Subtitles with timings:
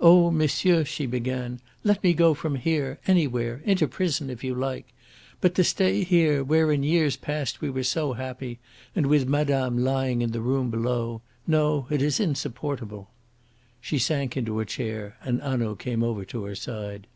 [0.00, 4.92] "Oh, monsieur!" she began, "let me go from here anywhere into prison if you like.
[5.40, 8.58] But to stay here where in years past we were so happy
[8.96, 11.22] and with madame lying in the room below.
[11.46, 13.10] No, it is insupportable."
[13.80, 17.06] She sank into her chair, and Hanaud came over to her side.